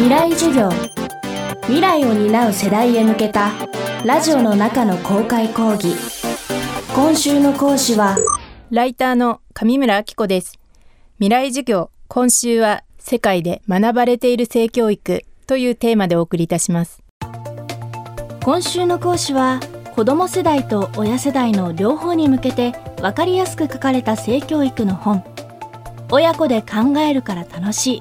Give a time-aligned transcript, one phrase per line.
[0.00, 0.70] 未来授業。
[1.64, 3.50] 未来を担う世代へ向けた
[4.02, 5.94] ラジオの中の公開講義。
[6.94, 8.16] 今週の講師は
[8.70, 10.58] ライターの上村明子です。
[11.18, 17.02] 未来授業今週は世界で学ばれている性教育というテーマでお送りいたします。
[18.42, 19.60] 今週の講師は
[19.94, 22.72] 子ども世代と親世代の両方に向けて
[23.02, 25.22] 分かりやすく書かれた性教育の本。
[26.10, 28.00] 親子で考えるから楽しい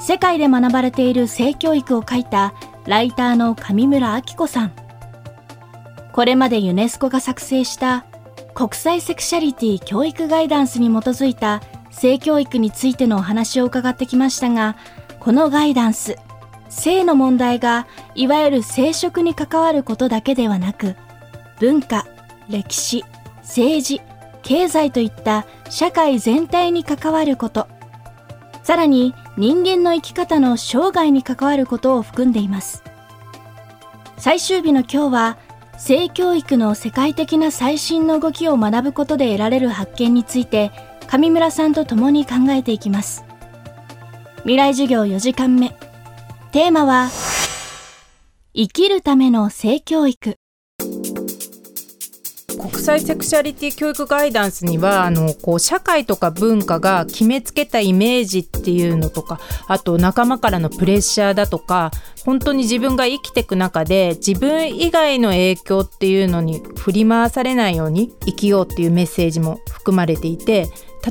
[0.00, 2.54] 世界で学ばれている性教育を書いた
[2.86, 4.72] ライターの上村明子さん。
[6.18, 8.04] これまでユネスコが作成した
[8.52, 14.76] 国際セクシャリティ教育ガイダンスに基づいた性教育についてのお話を伺ってきましたが
[15.20, 16.16] このガイダンス
[16.68, 20.96] 性の問題がいわゆる生殖に関わることだけではなく
[21.60, 22.04] 文化
[22.48, 23.04] 歴史
[23.42, 24.00] 政治
[24.42, 27.68] 経済といった社会全体に関わること
[28.64, 32.82] さらに人間の生き方の生涯に関わることを含んでいます。
[34.16, 35.38] 最終日の今日は
[35.76, 40.72] 性教育の世界的な最新の動きを学ぶことで得られる発見について
[41.06, 43.24] 上村さんと共に考えていきます。
[44.38, 45.68] 未来授業4時間目。
[46.50, 47.08] テーマは
[48.54, 50.37] 生きるための性教育。
[52.58, 61.92] 国際セクシャリティ教育ガイダンスにはあのこう社会とか文化が決めつけたイメージっていうのとかあと仲間からのプレッシャーだとか
[62.24, 70.66] 本当に自分が生きていく中で自分以外の影響っていうのに振り回されないように生きようっていうメッセージも含まれていて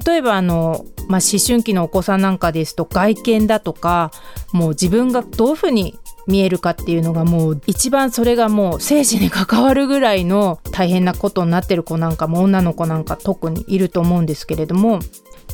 [0.06, 4.11] 例えばあの、まあ、思春期のお子さんなんかですと外見だとか
[4.52, 15.00] もう自分がどういうふうに見えるかっていうのがもう一番それがもう生死に関わるぐらいの大変なことになってる子なんかも女の子なんか特にいると思うんですけれども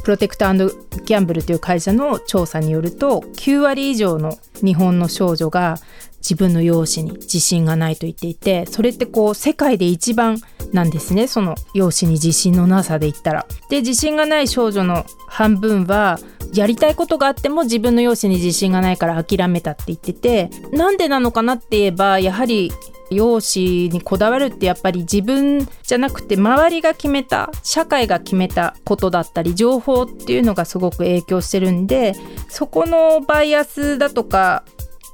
[0.04, 5.78] プロテクトギャンブルという会社の調査によると9割以上の日本の少女が
[6.18, 10.40] 自分の容姿に自信がないと言っていてそれってこう世界で一番
[10.74, 13.46] なんですねその容姿に自信のなさで言ったら。
[13.70, 16.20] で自信がない少女の半分は
[16.54, 22.72] やりたいことがあっても自分の容姿に自信がないから諦めたって言っててなんでなのかなって言えばやはり
[23.10, 32.14] 容姿にこだわるってやっぱり自分じゃなくて周りが決めた社会が決めたことだったり情報っていうのがすごく影響してるんで
[32.50, 34.64] そこのバイアスだとか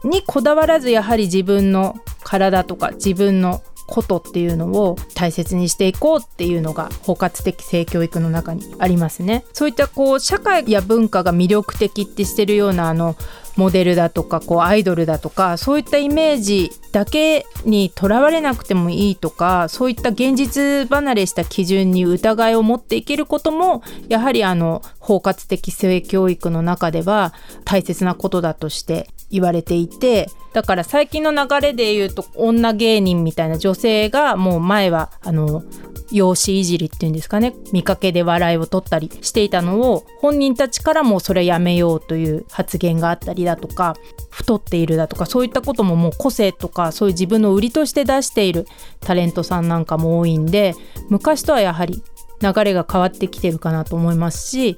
[0.03, 9.43] にこだわらずやはり自分の体とか自分のことっていうのを大切にしていこうっていうのが包括的性教育の中にありますね。
[9.53, 13.15] そういったこう社会や文化が魅力的ってしてるようなあの
[13.55, 27.33] モデルだとかこうアイドルだとかそういったイメージだけにとらわれなくてもいいとかそういった現実離れした基準に疑いを持っていけることもやはりあの包括的性教育の中では
[27.65, 35.63] 大切なことだとして言われていてだから最近の流れで言うと女芸人みたいな女性がもう前はあの
[36.11, 43.95] 容姿いじりっていうんですかね見かけで笑いを取ったりしていたのを本人たちからもそれやめようという発言があったりだとか
[44.29, 48.67] 太っているだとかそういったことももう個性とかそういう自分の売りとして出している
[48.99, 50.75] タレントさんなんかも多いんで
[51.09, 52.03] 昔とはやはり
[52.41, 54.77] 流れが変わってきてるかなと思いますし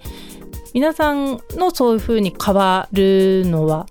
[0.74, 3.88] 皆さんのそういうふうに変わるのは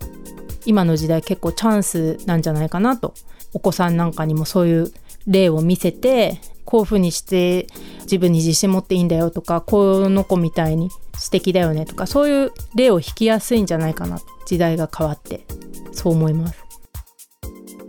[0.65, 3.15] 今の時代結構チャンスなんじゃないかなと。
[3.53, 4.93] お子さんなんかにもそういう
[5.27, 6.39] 例を見せて
[6.71, 7.67] こういうふうにして
[8.03, 10.89] 自分に自信持っていいんだよとかこの子みたいに
[11.19, 15.45] 素敵だよねとかそういう例を引きやすいんじゃないかな時代が変わって
[15.93, 16.65] そう思います。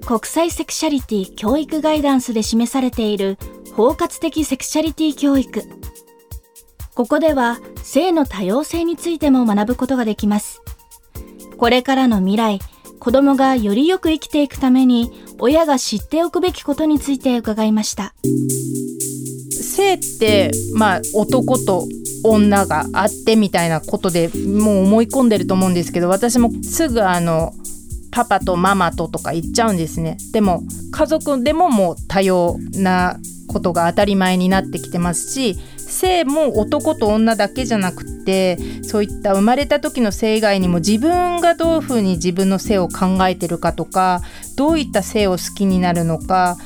[0.06, 3.38] 国際セクシャリティ教育ガイダンスで示されている
[3.76, 5.64] 包括的セクシャリティ教育。
[6.96, 10.62] ここでは性の多様性についても学ぶことができます。
[11.58, 12.60] これからの未来、
[13.02, 18.14] 子供がよりよく生きていくために親が知っておくべきことについて伺いました。
[19.52, 21.88] 性ってまあ男と
[22.24, 27.54] 女があってみたいなことでもう思い込んでると思うんですけど私もすぐあの
[28.12, 30.62] パパとママととか言っちゃうんですねでも
[30.92, 33.18] 家族でももう多様な
[33.48, 35.58] ことが当たり前になってきてますし
[35.92, 44.22] 性も男と女だけじゃなくてそういった生まれた時の性以外にも自分がどういうふうに自分の性を考えてるかとか
[44.56, 46.58] どういった性を好きになるのか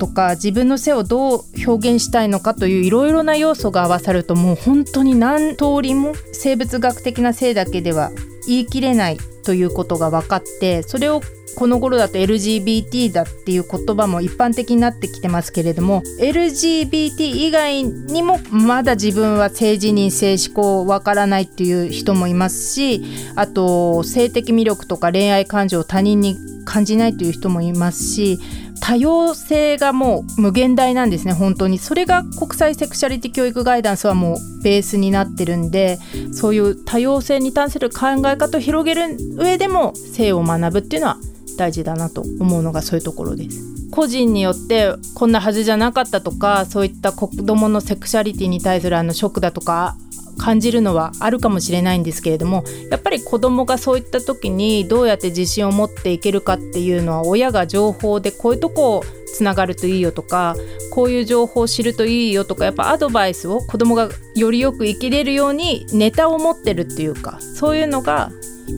[0.00, 8.10] とか自分の性をどう表現したいのかといういろいろな要素が合わさるともう本当に何通りも生物学的な性だけでは
[8.46, 11.20] 言い切れないということが分かってそれを
[11.54, 23.02] この頃だと LGBT だっていう言葉も一般的になってきてますけれども LGBT 以外にもまだ自分は性自認性思考わからないっていう人もいますし
[23.36, 28.38] あと性的魅力とか恋愛感情を他人に感じないという人もいますし
[28.80, 35.98] 多様性がもう無限大なんですね本当にそれが国際セクシャリティ教育ガイダンスはもうベースになってるんで
[36.32, 41.16] そういう多様性に対する考え方を広げる上でも性を学ぶっていうのは
[41.56, 43.72] 大事だなと思うのがそういうところです。
[43.92, 49.96] 個人によってこんなはずじゃなかったとかそういった子どものセクシャリティに対するあのショックだとか
[50.38, 60.56] 感じるのはあるかもしれないんですけれどもやっぱり子どもがそういった時にどうやって自信を持っていけるかっていうのは親が情報でこういうとこをつながるといいよとか
[60.92, 68.30] こういう情報を知るといいよとかやっぱアドバイスを子どもがよりよく生きれるようにネタを持ってるっていうかそういうのが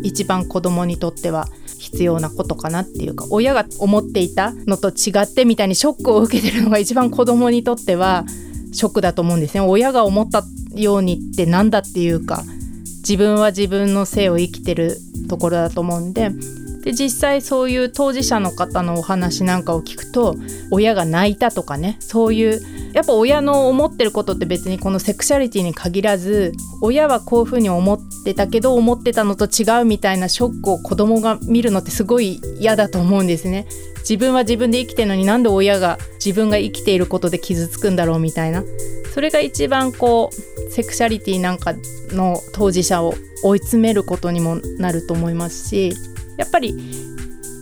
[0.03, 1.49] 一番子どもにとっては
[1.79, 8.25] 必要なことかなっていうか親が思っていたのと違ってみたいにショックを受けてるのが一番子どもにとっては
[8.73, 9.61] ショックだと思うんですね。
[9.61, 10.43] 親が思った
[10.75, 12.43] ようにってなんだっていうか
[12.99, 14.97] 自分は自分の性を生きてる
[15.29, 16.31] ところだと思うんで
[16.85, 20.37] で実際そういう当事者の方のお話なんかを聞くと
[20.71, 22.61] 親が泣いたとかねそういう
[22.93, 33.67] やっぱ親の思ってることって別にこのセクシャリティに限らず親はこういうふうに思ってたけど思ってたのと違うみたいなショックを子供が見るのってすごい嫌だと思うんですね。
[34.00, 38.62] 自分は自分で生きてるのになんで親が自分が生きていることで傷つくんだろうみたいな
[39.15, 41.73] それが一番こうセクシャリティなんか
[42.11, 45.94] の当事者を追い詰めることにもなると思いますし
[46.37, 46.75] やっぱり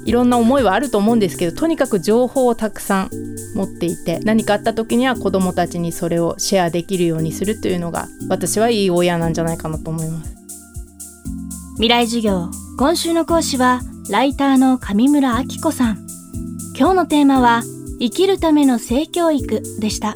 [0.04, 3.10] いろんな思いはあると思うんですけどとにかく情報をたくさん
[3.54, 10.34] 持っていて何かあった時には子どもたちにそれをシェアできるようにするというのが私はいい親なんじゃないかなと思います。
[11.74, 16.06] 未来授業今週の講師はライターの上村明子さん。
[16.76, 17.62] 今日のテーマは
[18.00, 20.14] 生きるための性教育でした。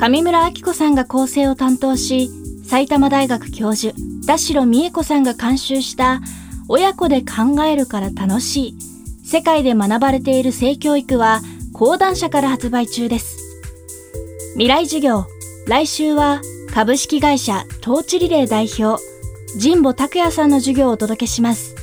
[0.00, 2.30] 上村明子さんが構成を担当し
[2.64, 3.94] 埼玉大学教授
[4.26, 6.22] 田代美恵子さんが監修した
[6.68, 8.74] 親子で考えるから楽しい
[9.22, 11.42] 世界で学ばれている性教育は
[11.74, 13.60] 講談社から発売中です。
[14.54, 15.26] 未来授業
[15.66, 16.40] 来週は
[16.72, 19.02] 株式会社トーチリレー代表
[19.60, 21.79] 神保拓也さんの授業をお届けします。